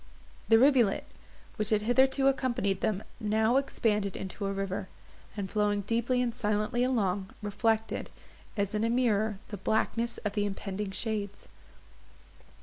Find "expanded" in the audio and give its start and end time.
3.57-4.17